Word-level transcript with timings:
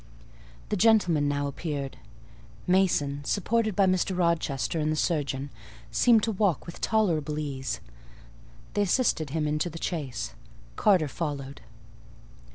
The 0.69 0.75
gentlemen 0.75 1.27
now 1.27 1.45
appeared. 1.45 1.99
Mason, 2.65 3.23
supported 3.23 3.75
by 3.75 3.85
Mr. 3.85 4.17
Rochester 4.17 4.79
and 4.79 4.91
the 4.91 4.95
surgeon, 4.95 5.51
seemed 5.91 6.23
to 6.23 6.31
walk 6.31 6.65
with 6.65 6.81
tolerable 6.81 7.37
ease: 7.37 7.79
they 8.73 8.81
assisted 8.81 9.29
him 9.29 9.45
into 9.47 9.69
the 9.69 9.77
chaise; 9.79 10.33
Carter 10.75 11.07
followed. 11.07 11.61